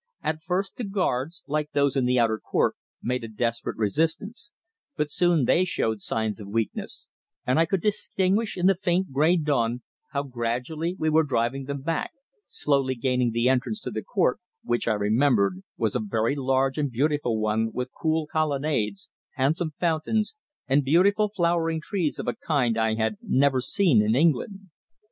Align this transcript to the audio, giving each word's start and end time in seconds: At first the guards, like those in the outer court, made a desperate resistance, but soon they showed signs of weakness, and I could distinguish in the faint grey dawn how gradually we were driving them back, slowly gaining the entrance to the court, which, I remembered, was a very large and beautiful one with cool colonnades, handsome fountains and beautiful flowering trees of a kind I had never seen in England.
At 0.23 0.41
first 0.41 0.77
the 0.77 0.83
guards, 0.83 1.43
like 1.45 1.73
those 1.73 1.95
in 1.95 2.05
the 2.05 2.17
outer 2.17 2.39
court, 2.39 2.73
made 3.03 3.23
a 3.23 3.27
desperate 3.27 3.77
resistance, 3.77 4.51
but 4.97 5.11
soon 5.11 5.45
they 5.45 5.63
showed 5.63 6.01
signs 6.01 6.39
of 6.39 6.47
weakness, 6.47 7.07
and 7.45 7.59
I 7.59 7.67
could 7.67 7.81
distinguish 7.81 8.57
in 8.57 8.65
the 8.65 8.73
faint 8.73 9.11
grey 9.11 9.37
dawn 9.37 9.83
how 10.09 10.23
gradually 10.23 10.95
we 10.97 11.11
were 11.11 11.21
driving 11.23 11.65
them 11.65 11.83
back, 11.83 12.13
slowly 12.47 12.95
gaining 12.95 13.29
the 13.29 13.47
entrance 13.47 13.79
to 13.81 13.91
the 13.91 14.01
court, 14.01 14.39
which, 14.63 14.87
I 14.87 14.93
remembered, 14.93 15.61
was 15.77 15.95
a 15.95 15.99
very 15.99 16.35
large 16.35 16.79
and 16.79 16.89
beautiful 16.89 17.39
one 17.39 17.69
with 17.71 17.91
cool 17.93 18.25
colonnades, 18.25 19.11
handsome 19.35 19.75
fountains 19.79 20.35
and 20.67 20.83
beautiful 20.83 21.29
flowering 21.29 21.79
trees 21.79 22.17
of 22.17 22.27
a 22.27 22.33
kind 22.33 22.75
I 22.75 22.95
had 22.95 23.17
never 23.21 23.61
seen 23.61 24.01
in 24.01 24.15
England. 24.15 24.71